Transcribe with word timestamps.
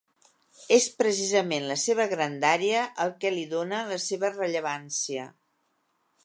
És 0.77 0.85
precisament 1.01 1.67
la 1.71 1.75
seva 1.81 2.07
grandària 2.13 2.87
el 3.05 3.13
que 3.25 3.33
li 3.37 3.45
dóna 3.53 3.83
la 3.93 4.01
seva 4.07 4.33
rellevància. 4.39 5.29